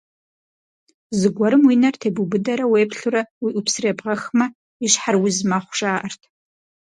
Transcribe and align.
Зыгуэрым 1.19 1.63
уи 1.67 1.75
нэр 1.81 1.95
тебубыдэрэ 2.01 2.65
уеплъурэ 2.71 3.21
уи 3.43 3.51
ӏупсыр 3.53 3.85
ебгъэхмэ, 3.91 4.45
и 4.85 4.87
щхьэр 4.91 5.15
уз 5.23 5.37
мэхъу, 5.49 5.75
жаӏэрт. 5.77 6.21